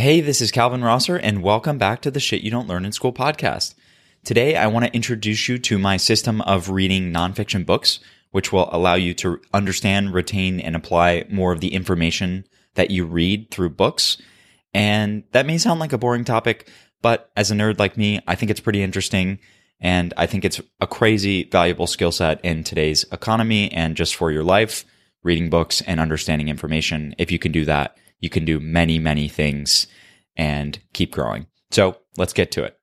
[0.00, 2.92] Hey, this is Calvin Rosser, and welcome back to the Shit You Don't Learn in
[2.92, 3.74] School podcast.
[4.24, 8.00] Today, I want to introduce you to my system of reading nonfiction books,
[8.30, 13.04] which will allow you to understand, retain, and apply more of the information that you
[13.04, 14.16] read through books.
[14.72, 16.70] And that may sound like a boring topic,
[17.02, 19.38] but as a nerd like me, I think it's pretty interesting.
[19.82, 24.30] And I think it's a crazy valuable skill set in today's economy and just for
[24.30, 24.86] your life,
[25.22, 27.14] reading books and understanding information.
[27.18, 29.86] If you can do that, you can do many, many things
[30.36, 31.46] and keep growing.
[31.70, 32.76] So let's get to it.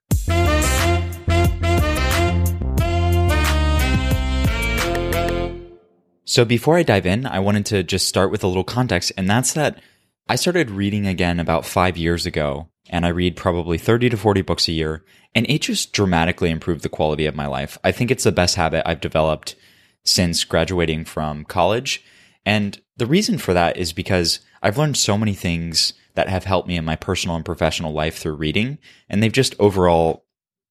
[6.24, 9.28] So before I dive in, I wanted to just start with a little context, and
[9.30, 9.80] that's that
[10.28, 14.42] I started reading again about five years ago, and I read probably 30 to 40
[14.42, 17.78] books a year, and it just dramatically improved the quality of my life.
[17.82, 19.56] I think it's the best habit I've developed
[20.04, 22.04] since graduating from college.
[22.44, 26.68] And the reason for that is because I've learned so many things that have helped
[26.68, 28.78] me in my personal and professional life through reading.
[29.08, 30.24] And they've just overall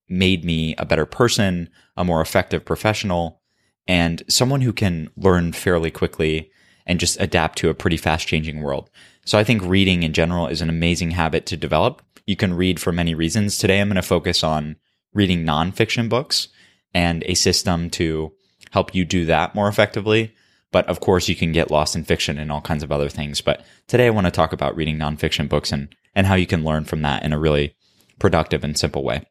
[0.09, 3.41] made me a better person, a more effective professional,
[3.87, 6.51] and someone who can learn fairly quickly
[6.85, 8.89] and just adapt to a pretty fast changing world.
[9.25, 12.01] So I think reading in general is an amazing habit to develop.
[12.25, 13.57] You can read for many reasons.
[13.57, 14.77] Today I'm going to focus on
[15.13, 16.49] reading nonfiction books
[16.93, 18.33] and a system to
[18.71, 20.33] help you do that more effectively.
[20.71, 23.41] But of course, you can get lost in fiction and all kinds of other things.
[23.41, 26.63] But today I want to talk about reading nonfiction books and, and how you can
[26.63, 27.75] learn from that in a really
[28.19, 29.23] productive and simple way.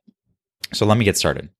[0.73, 1.51] So let me get started.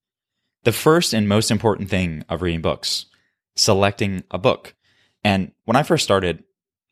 [0.65, 3.07] The first and most important thing of reading books,
[3.55, 4.75] selecting a book.
[5.23, 6.43] And when I first started,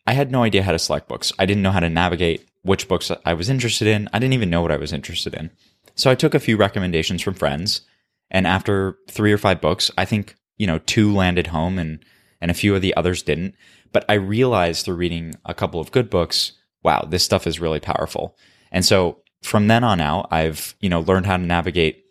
[0.07, 1.33] I had no idea how to select books.
[1.39, 4.09] I didn't know how to navigate which books I was interested in.
[4.13, 5.51] I didn't even know what I was interested in.
[5.95, 7.83] So I took a few recommendations from friends.
[8.31, 12.05] And after three or five books, I think, you know, two landed home and
[12.45, 13.55] and a few of the others didn't.
[13.91, 17.81] But I realized through reading a couple of good books, wow, this stuff is really
[17.81, 18.37] powerful.
[18.71, 22.05] And so from then on out, I've, you know, learned how to navigate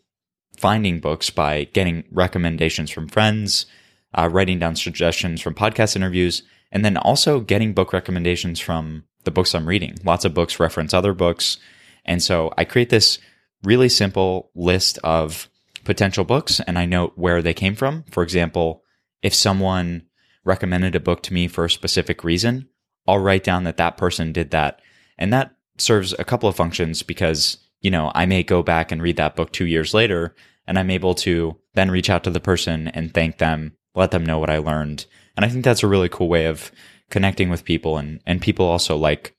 [0.57, 3.67] finding books by getting recommendations from friends,
[4.15, 6.41] uh, writing down suggestions from podcast interviews,
[6.71, 9.99] and then also getting book recommendations from the books I'm reading.
[10.03, 11.59] Lots of books reference other books.
[12.05, 13.19] And so I create this
[13.63, 15.47] really simple list of
[15.83, 18.03] potential books and I note where they came from.
[18.09, 18.81] For example,
[19.21, 20.07] if someone
[20.43, 22.67] recommended a book to me for a specific reason,
[23.07, 24.81] I'll write down that that person did that.
[25.17, 29.01] And that serves a couple of functions because, you know, I may go back and
[29.01, 30.35] read that book two years later
[30.67, 34.25] and I'm able to then reach out to the person and thank them, let them
[34.25, 35.05] know what I learned.
[35.35, 36.71] And I think that's a really cool way of
[37.09, 39.35] connecting with people and, and people also like,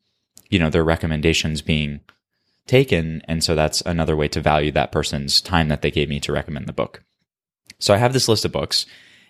[0.51, 2.01] you know, their recommendations being
[2.67, 3.23] taken.
[3.27, 6.33] And so that's another way to value that person's time that they gave me to
[6.33, 7.03] recommend the book.
[7.79, 8.87] So I have this list of books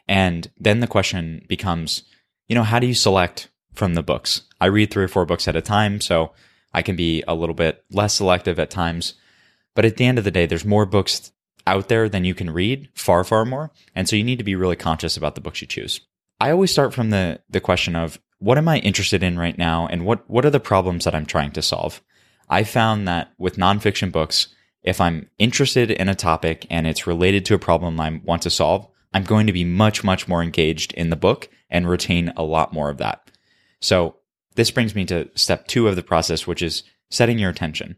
[0.09, 2.03] and then the question becomes,
[2.49, 4.43] you know, how do you select from the books?
[4.61, 6.33] I read three or four books at a time, so
[6.73, 9.15] I can be a little bit less selective at times.
[9.75, 11.33] But at the end of the day, there's more books
[11.67, 13.71] out there than you can read, far, far more.
[13.95, 16.01] And so you need to be really conscious about the books you choose.
[16.41, 19.87] I always start from the, the question of what am I interested in right now
[19.87, 22.03] and what, what are the problems that I'm trying to solve?
[22.49, 24.49] I found that with nonfiction books,
[24.83, 28.51] if I'm interested in a topic and it's related to a problem I want to
[28.51, 32.43] solve, I'm going to be much, much more engaged in the book and retain a
[32.43, 33.31] lot more of that.
[33.81, 34.17] So
[34.57, 37.97] this brings me to step two of the process, which is setting your intention.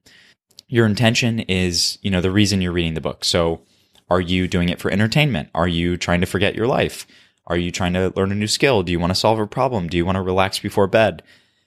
[0.68, 3.24] Your intention is, you know, the reason you're reading the book.
[3.24, 3.62] So
[4.08, 5.48] are you doing it for entertainment?
[5.54, 7.06] Are you trying to forget your life?
[7.46, 8.82] Are you trying to learn a new skill?
[8.82, 9.88] Do you want to solve a problem?
[9.88, 11.22] Do you want to relax before bed?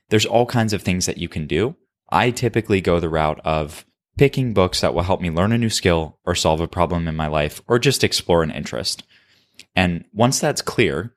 [0.09, 1.75] There's all kinds of things that you can do.
[2.11, 3.85] I typically go the route of
[4.17, 7.15] picking books that will help me learn a new skill or solve a problem in
[7.15, 9.03] my life or just explore an interest.
[9.79, 11.13] And once that's clear,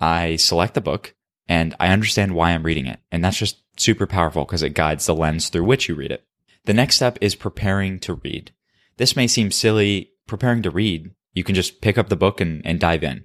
[0.00, 1.14] I select the book
[1.50, 2.98] and I understand why I'm reading it.
[3.12, 6.24] And that's just super powerful because it guides the lens through which you read it.
[6.64, 8.52] The next step is preparing to read.
[8.96, 11.10] This may seem silly, preparing to read.
[11.34, 13.22] You can just pick up the book and, and dive in.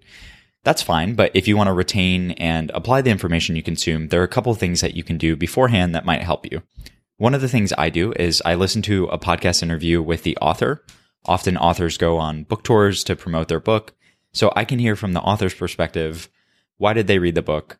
[0.66, 4.19] That's fine, but if you want to retain and apply the information you consume, there
[4.19, 6.63] are a couple things that you can do beforehand that might help you.
[7.16, 10.36] One of the things I do is I listen to a podcast interview with the
[10.39, 10.83] author.
[11.24, 13.95] Often authors go on book tours to promote their book.
[14.33, 16.30] So I can hear from the author's perspective
[16.78, 17.78] why did they read the book?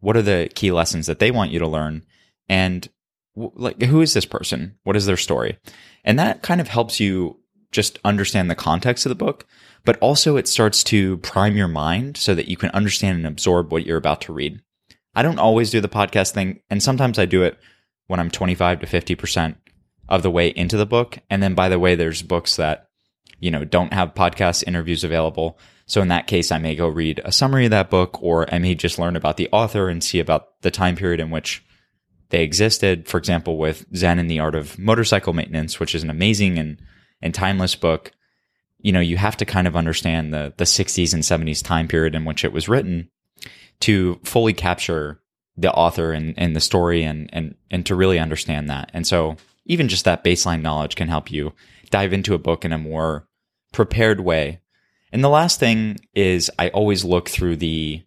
[0.00, 2.04] What are the key lessons that they want you to learn?
[2.48, 2.88] And
[3.36, 4.78] like who is this person?
[4.84, 5.58] What is their story?
[6.04, 7.40] And that kind of helps you
[7.72, 9.46] just understand the context of the book,
[9.84, 13.70] but also it starts to prime your mind so that you can understand and absorb
[13.70, 14.62] what you're about to read.
[15.14, 17.58] I don't always do the podcast thing, and sometimes I do it
[18.06, 19.56] when I'm 25 to 50%
[20.08, 21.18] of the way into the book.
[21.28, 22.88] And then by the way, there's books that,
[23.38, 25.58] you know, don't have podcast interviews available.
[25.88, 28.58] So in that case, I may go read a summary of that book, or I
[28.58, 31.64] may just learn about the author and see about the time period in which
[32.28, 33.08] they existed.
[33.08, 36.80] For example, with Zen and the Art of Motorcycle Maintenance, which is an amazing and,
[37.22, 38.12] and timeless book.
[38.80, 42.14] You know, you have to kind of understand the, the 60s and 70s time period
[42.14, 43.10] in which it was written
[43.80, 45.20] to fully capture
[45.56, 48.90] the author and, and the story and, and, and to really understand that.
[48.94, 51.52] And so even just that baseline knowledge can help you
[51.90, 53.26] dive into a book in a more
[53.72, 54.60] prepared way.
[55.12, 58.02] And the last thing is I always look through the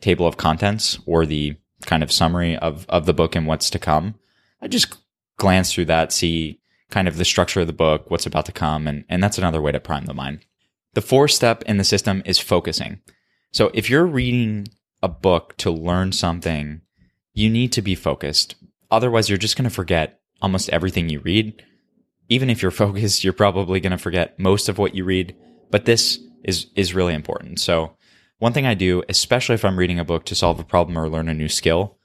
[0.00, 3.78] table of contents or the kind of summary of, of the book and what's to
[3.78, 4.14] come.
[4.60, 4.96] I just
[5.36, 6.60] glance through that, see
[6.90, 9.60] kind of the structure of the book, what's about to come, and, and that's another
[9.60, 10.44] way to prime the mind.
[10.94, 13.00] The fourth step in the system is focusing.
[13.52, 14.68] So if you're reading
[15.02, 16.80] a book to learn something,
[17.34, 18.56] you need to be focused.
[18.90, 21.62] Otherwise, you're just going to forget almost everything you read.
[22.28, 25.36] Even if you're focused, you're probably going to forget most of what you read,
[25.70, 27.60] but this is, is really important.
[27.60, 27.96] So
[28.38, 31.08] one thing I do, especially if I'm reading a book to solve a problem or
[31.08, 31.98] learn a new skill,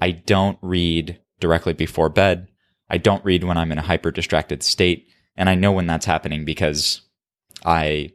[0.00, 2.48] I don't read directly before bed.
[2.88, 5.08] I don't read when I'm in a hyper distracted state.
[5.36, 7.02] And I know when that's happening because
[7.64, 8.12] I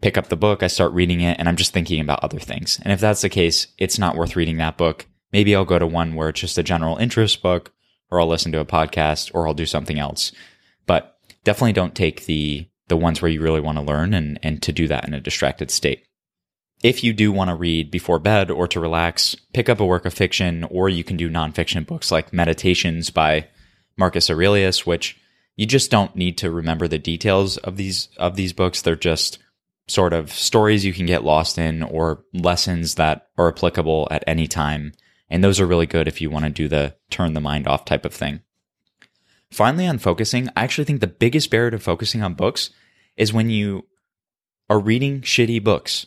[0.00, 2.80] pick up the book, I start reading it, and I'm just thinking about other things.
[2.82, 5.06] And if that's the case, it's not worth reading that book.
[5.32, 7.72] Maybe I'll go to one where it's just a general interest book,
[8.10, 10.32] or I'll listen to a podcast, or I'll do something else.
[10.86, 14.62] But definitely don't take the the ones where you really want to learn and, and
[14.62, 16.06] to do that in a distracted state
[16.82, 20.04] if you do want to read before bed or to relax, pick up a work
[20.04, 23.48] of fiction, or you can do nonfiction books like Meditations by
[23.96, 25.18] Marcus Aurelius, which
[25.56, 28.82] you just don't need to remember the details of these of these books.
[28.82, 29.38] They're just
[29.88, 34.46] sort of stories you can get lost in or lessons that are applicable at any
[34.46, 34.92] time.
[35.30, 37.84] And those are really good if you want to do the turn the mind off
[37.84, 38.42] type of thing.
[39.56, 42.70] Finally, on focusing, I actually think the biggest barrier to focusing on books
[43.16, 43.86] is when you
[44.68, 46.06] are reading shitty books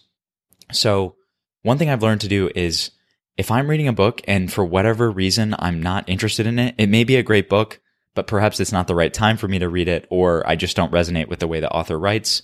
[0.72, 1.16] so,
[1.63, 2.92] one thing I've learned to do is
[3.38, 6.90] if I'm reading a book and for whatever reason I'm not interested in it, it
[6.90, 7.80] may be a great book,
[8.16, 10.75] but perhaps it's not the right time for me to read it, or I just
[10.75, 12.44] don't resonate with the way the author writes.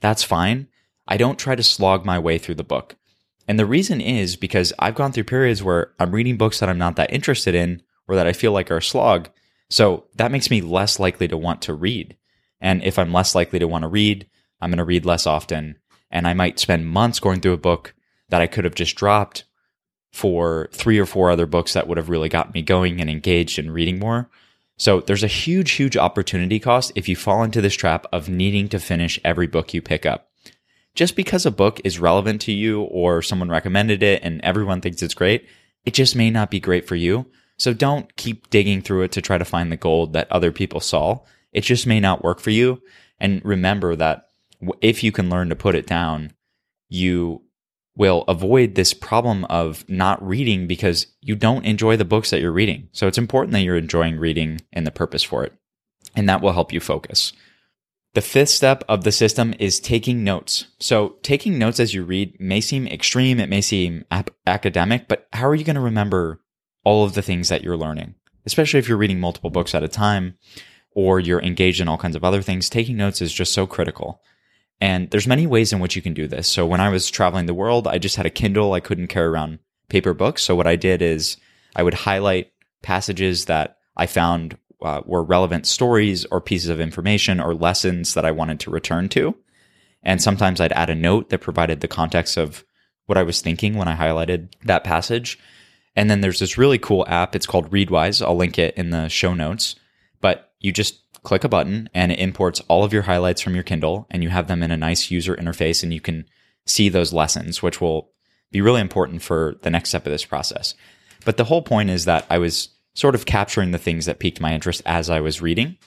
[0.00, 0.68] That's fine.
[1.08, 2.96] I don't try to slog my way through the book.
[3.48, 6.78] And the reason is because I've gone through periods where I'm reading books that I'm
[6.78, 9.28] not that interested in or that I feel like are a slog.
[9.72, 12.18] So that makes me less likely to want to read.
[12.60, 14.28] And if I'm less likely to want to read,
[14.60, 15.78] I'm going to read less often
[16.10, 17.94] and I might spend months going through a book
[18.28, 19.44] that I could have just dropped
[20.12, 23.58] for three or four other books that would have really got me going and engaged
[23.58, 24.28] in reading more.
[24.76, 28.68] So there's a huge, huge opportunity cost if you fall into this trap of needing
[28.68, 30.28] to finish every book you pick up.
[30.94, 35.02] Just because a book is relevant to you or someone recommended it and everyone thinks
[35.02, 35.46] it's great,
[35.86, 37.24] it just may not be great for you.
[37.58, 40.80] So don't keep digging through it to try to find the gold that other people
[40.80, 41.20] saw.
[41.52, 42.82] It just may not work for you.
[43.20, 44.28] And remember that
[44.80, 46.32] if you can learn to put it down,
[46.88, 47.42] you
[47.96, 52.50] will avoid this problem of not reading because you don't enjoy the books that you're
[52.50, 52.88] reading.
[52.92, 55.52] So it's important that you're enjoying reading and the purpose for it.
[56.16, 57.32] And that will help you focus.
[58.14, 60.66] The fifth step of the system is taking notes.
[60.78, 63.40] So taking notes as you read may seem extreme.
[63.40, 66.41] It may seem ap- academic, but how are you going to remember
[66.84, 68.14] all of the things that you're learning?
[68.44, 70.36] Especially if you're reading multiple books at a time
[70.94, 72.68] or you're engaged in all kinds of other things.
[72.68, 74.20] Taking notes is just so critical.
[74.80, 76.48] And there's many ways in which you can do this.
[76.48, 78.72] So when I was traveling the world, I just had a Kindle.
[78.72, 80.42] I couldn't carry around paper books.
[80.42, 81.36] So what I did is
[81.76, 82.52] I would highlight
[82.82, 88.24] passages that I found uh, were relevant stories or pieces of information or lessons that
[88.24, 89.36] I wanted to return to.
[90.02, 92.64] And sometimes I'd add a note that provided the context of
[93.06, 95.38] what I was thinking when I highlighted that passage.
[95.94, 97.36] And then there's this really cool app.
[97.36, 98.24] It's called Readwise.
[98.24, 99.76] I'll link it in the show notes.
[100.20, 103.64] But you just click a button and it imports all of your highlights from your
[103.64, 106.24] Kindle and you have them in a nice user interface and you can
[106.66, 108.10] see those lessons, which will
[108.50, 110.74] be really important for the next step of this process.
[111.24, 114.40] But the whole point is that I was sort of capturing the things that piqued
[114.40, 115.78] my interest as I was reading.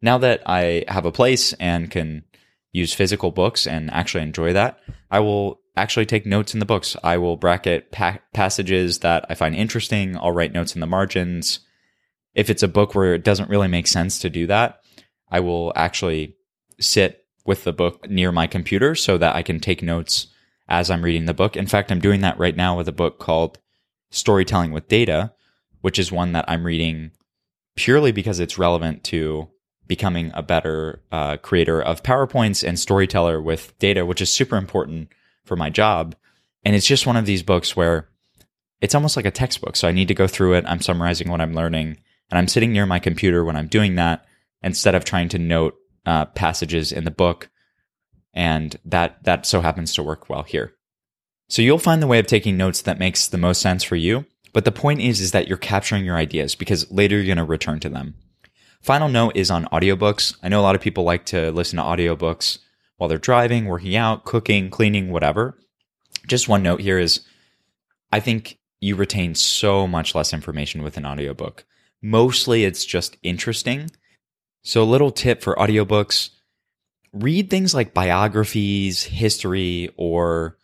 [0.00, 2.24] Now that I have a place and can
[2.72, 4.80] use physical books and actually enjoy that,
[5.10, 6.96] I will actually take notes in the books.
[7.02, 10.16] I will bracket pa- passages that I find interesting.
[10.16, 11.60] I'll write notes in the margins
[12.34, 14.80] if it's a book where it doesn't really make sense to do that,
[15.30, 16.36] I will actually
[16.80, 20.28] sit with the book near my computer so that I can take notes
[20.68, 21.56] as I'm reading the book.
[21.56, 23.58] In fact, I'm doing that right now with a book called
[24.10, 25.32] Storytelling with Data,
[25.80, 27.12] which is one that I'm reading
[27.76, 29.48] purely because it's relevant to
[29.86, 35.08] becoming a better uh, creator of PowerPoints and storyteller with data, which is super important
[35.44, 36.14] for my job.
[36.64, 38.08] And it's just one of these books where
[38.80, 39.76] it's almost like a textbook.
[39.76, 40.64] So I need to go through it.
[40.66, 41.98] I'm summarizing what I'm learning
[42.30, 44.24] and I'm sitting near my computer when I'm doing that
[44.62, 45.74] instead of trying to note
[46.06, 47.50] uh, passages in the book.
[48.32, 50.74] And that, that so happens to work well here.
[51.48, 54.24] So you'll find the way of taking notes that makes the most sense for you.
[54.52, 57.44] But the point is, is that you're capturing your ideas because later you're going to
[57.44, 58.14] return to them.
[58.80, 60.36] Final note is on audiobooks.
[60.42, 62.58] I know a lot of people like to listen to audiobooks
[62.96, 65.58] while they're driving, working out, cooking, cleaning, whatever.
[66.26, 67.20] Just one note here is
[68.12, 71.64] I think you retain so much less information with an audiobook.
[72.02, 73.90] Mostly it's just interesting.
[74.62, 76.30] So a little tip for audiobooks,
[77.12, 80.58] read things like biographies, history, or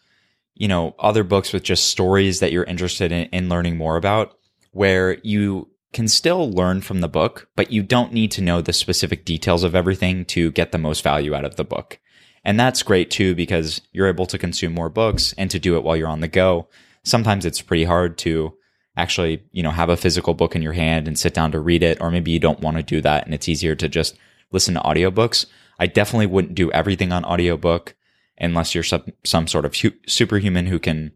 [0.61, 4.37] you know, other books with just stories that you're interested in, in learning more about,
[4.73, 8.75] where you can still learn from the book, but you don't need to know the
[8.75, 11.99] specific details of everything to get the most value out of the book.
[12.45, 15.83] And that's great too, because you're able to consume more books and to do it
[15.83, 16.69] while you're on the go.
[17.03, 18.55] Sometimes it's pretty hard to
[18.97, 21.83] actually, you know, have a physical book in your hand and sit down to read
[21.83, 24.17] it, or maybe you don't want to do that and it's easier to just
[24.53, 25.47] listen to audiobooks.
[25.79, 27.95] I definitely wouldn't do everything on audiobook
[28.39, 31.13] unless you're some, some sort of hu- superhuman who can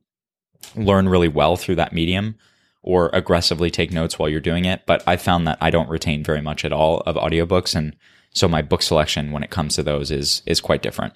[0.76, 2.36] learn really well through that medium
[2.82, 4.82] or aggressively take notes while you're doing it.
[4.86, 7.74] But I found that I don't retain very much at all of audiobooks.
[7.74, 7.96] And
[8.34, 11.14] so my book selection when it comes to those is, is quite different.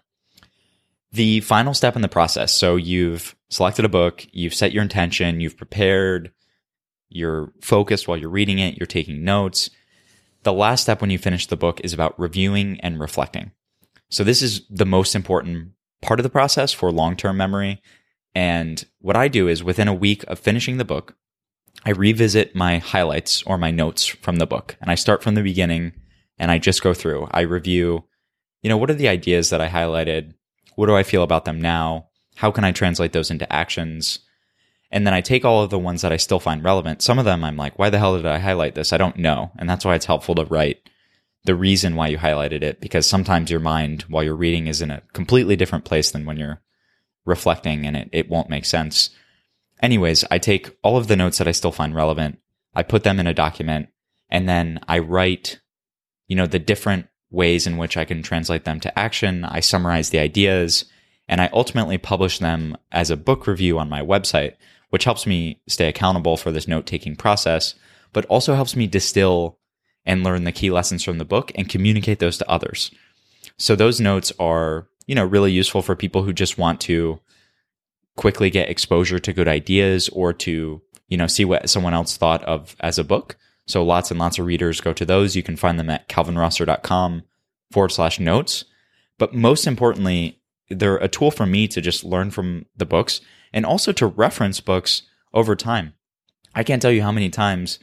[1.13, 2.55] The final step in the process.
[2.55, 6.33] So you've selected a book, you've set your intention, you've prepared,
[7.09, 9.71] you're focused while you're reading it, you're taking notes.
[10.45, 13.51] The last step when you finish the book is about reviewing and reflecting.
[14.11, 17.83] So this is the most important part of the process for long term memory.
[18.35, 21.17] And what I do is within a week of finishing the book,
[21.85, 24.77] I revisit my highlights or my notes from the book.
[24.81, 25.93] And I start from the beginning
[26.39, 27.29] and I just go through.
[27.31, 28.05] I review,
[28.63, 30.35] you know, what are the ideas that I highlighted?
[30.77, 32.09] What do I feel about them now?
[32.37, 34.21] How can I translate those into actions?
[34.91, 37.03] And then I take all of the ones that I still find relevant.
[37.03, 38.93] Some of them I'm like, why the hell did I highlight this?
[38.93, 39.51] I don't know.
[39.59, 40.89] And that's why it's helpful to write
[41.45, 44.91] the reason why you highlighted it because sometimes your mind while you're reading is in
[44.91, 46.61] a completely different place than when you're
[47.25, 49.11] reflecting and it, it won't make sense.
[49.81, 52.39] Anyways, I take all of the notes that I still find relevant.
[52.75, 53.89] I put them in a document
[54.29, 55.61] and then I write,
[56.29, 59.45] you know, the different ways in which I can translate them to action.
[59.45, 60.85] I summarize the ideas
[61.29, 64.55] and I ultimately publish them as a book review on my website,
[64.91, 67.75] which helps me stay accountable for this note taking process,
[68.13, 69.59] but also helps me distill
[70.07, 72.91] and learn the key lessons from the book and communicate those to others.
[73.59, 77.21] So those notes are, you know, really useful for people who just want to
[78.17, 82.43] quickly get exposure to good ideas or to, you know, see what someone else thought
[82.45, 83.37] of as a book.
[83.69, 85.37] So lots and lots of readers go to those.
[85.37, 87.23] You can find them at calvinrosser.com
[87.71, 88.65] forward slash notes.
[89.19, 93.21] But most importantly, they're a tool for me to just learn from the books
[93.53, 95.03] and also to reference books
[95.35, 95.95] over time.
[96.55, 97.79] I can't tell you how many times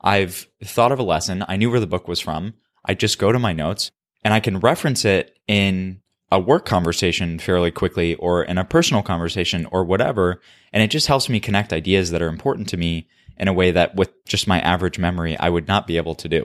[0.00, 1.44] I've thought of a lesson.
[1.48, 2.54] I knew where the book was from.
[2.84, 3.90] I just go to my notes
[4.24, 6.00] and I can reference it in
[6.32, 10.40] a work conversation fairly quickly or in a personal conversation or whatever.
[10.72, 13.70] And it just helps me connect ideas that are important to me in a way
[13.70, 16.44] that with just my average memory, I would not be able to do.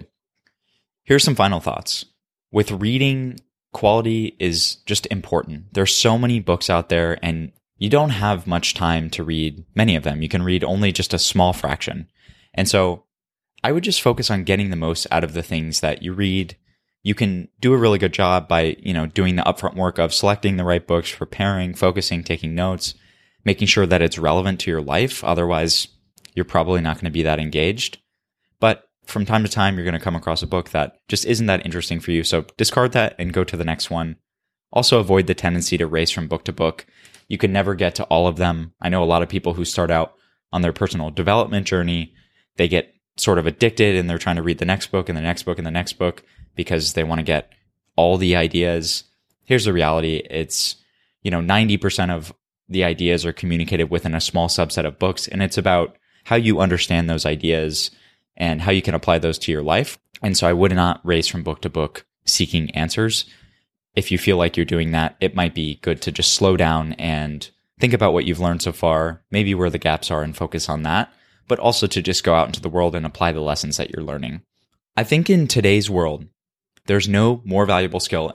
[1.03, 2.05] Here's some final thoughts.
[2.51, 3.39] With reading,
[3.73, 5.73] quality is just important.
[5.73, 9.95] There's so many books out there and you don't have much time to read many
[9.95, 10.21] of them.
[10.21, 12.07] You can read only just a small fraction.
[12.53, 13.05] And so
[13.63, 16.57] I would just focus on getting the most out of the things that you read.
[17.03, 20.13] You can do a really good job by, you know, doing the upfront work of
[20.13, 22.93] selecting the right books, preparing, focusing, taking notes,
[23.43, 25.23] making sure that it's relevant to your life.
[25.23, 25.87] Otherwise,
[26.33, 27.99] you're probably not going to be that engaged.
[28.59, 31.47] But from time to time, you're going to come across a book that just isn't
[31.47, 32.23] that interesting for you.
[32.23, 34.17] So discard that and go to the next one.
[34.71, 36.85] Also, avoid the tendency to race from book to book.
[37.27, 38.73] You can never get to all of them.
[38.81, 40.13] I know a lot of people who start out
[40.53, 42.13] on their personal development journey,
[42.57, 45.21] they get sort of addicted and they're trying to read the next book and the
[45.21, 46.23] next book and the next book
[46.55, 47.51] because they want to get
[47.95, 49.03] all the ideas.
[49.43, 50.21] Here's the reality.
[50.29, 50.77] It's,
[51.21, 52.33] you know, 90% of
[52.69, 55.27] the ideas are communicated within a small subset of books.
[55.27, 57.91] And it's about how you understand those ideas
[58.37, 59.99] and how you can apply those to your life.
[60.21, 63.25] And so I would not race from book to book seeking answers.
[63.95, 66.93] If you feel like you're doing that, it might be good to just slow down
[66.93, 67.49] and
[67.79, 70.83] think about what you've learned so far, maybe where the gaps are and focus on
[70.83, 71.11] that
[71.51, 74.05] but also to just go out into the world and apply the lessons that you're
[74.05, 74.41] learning.
[74.95, 76.25] I think in today's world,
[76.85, 78.33] there's no more valuable skill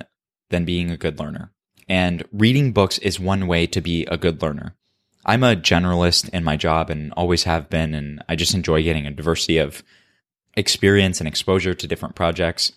[0.51, 1.51] than being a good learner.
[1.89, 4.77] And reading books is one way to be a good learner.
[5.27, 9.07] I'm a generalist in my job and always have been, and I just enjoy getting
[9.07, 9.83] a diversity of
[10.57, 12.73] experience and exposure to different projects.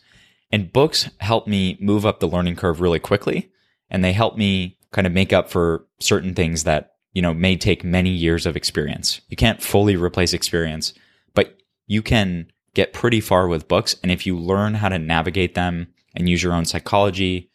[0.52, 3.52] And books help me move up the learning curve really quickly,
[3.90, 7.56] and they help me kind of make up for certain things that you know, may
[7.56, 9.22] take many years of experience.
[9.30, 10.94] You can't fully replace experience,
[11.34, 13.96] but you can get pretty far with books.
[14.04, 17.50] And if you learn how to navigate them and use your own psychology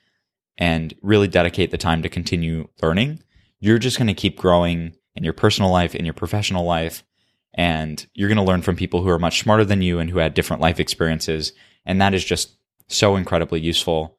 [0.59, 3.21] and really dedicate the time to continue learning,
[3.65, 7.03] you're just going to keep growing in your personal life, in your professional life.
[7.55, 10.19] and you're going to learn from people who are much smarter than you and who
[10.19, 11.53] had different life experiences.
[11.87, 12.57] And that is just
[12.89, 14.19] so incredibly useful.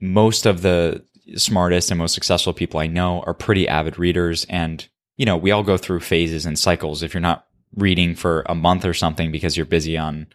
[0.00, 1.04] Most of the
[1.36, 4.44] smartest and most successful people I know are pretty avid readers.
[4.50, 4.86] And,
[5.16, 7.02] you know, we all go through phases and cycles.
[7.02, 10.26] If you're not reading for a month or something because you're busy on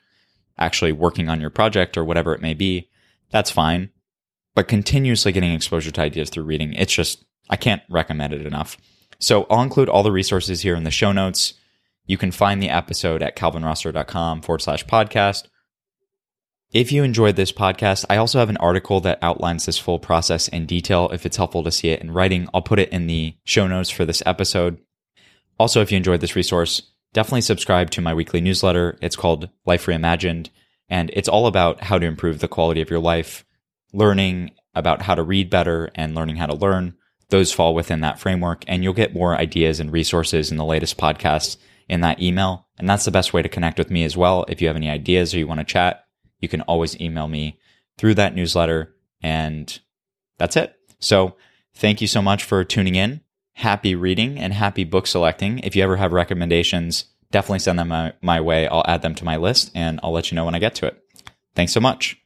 [0.57, 2.89] actually working on your project or whatever it may be,
[3.29, 3.91] that's fine.
[4.55, 8.77] But continuously getting exposure to ideas through reading, it's just, I can't recommend it enough.
[9.19, 11.53] So I'll include all the resources here in the show notes.
[12.05, 15.47] You can find the episode at calvinrosser.com forward slash podcast.
[16.71, 20.47] If you enjoyed this podcast, I also have an article that outlines this full process
[20.47, 21.09] in detail.
[21.11, 23.89] If it's helpful to see it in writing, I'll put it in the show notes
[23.89, 24.77] for this episode.
[25.59, 28.99] Also, if you enjoyed this resource, definitely subscribe to my weekly newsletter.
[29.01, 30.49] It's called Life Reimagined,
[30.87, 33.45] and it's all about how to improve the quality of your life,
[33.91, 36.93] learning about how to read better and learning how to learn.
[37.29, 40.97] Those fall within that framework, and you'll get more ideas and resources in the latest
[40.97, 41.57] podcasts
[41.87, 42.67] in that email.
[42.77, 44.45] And that's the best way to connect with me as well.
[44.47, 46.05] If you have any ideas or you want to chat,
[46.39, 47.59] you can always email me
[47.97, 48.95] through that newsletter.
[49.21, 49.79] And
[50.37, 50.75] that's it.
[50.99, 51.35] So
[51.73, 53.21] thank you so much for tuning in.
[53.53, 55.59] Happy reading and happy book selecting.
[55.59, 58.67] If you ever have recommendations, definitely send them my, my way.
[58.67, 60.87] I'll add them to my list and I'll let you know when I get to
[60.87, 61.03] it.
[61.55, 62.18] Thanks so much.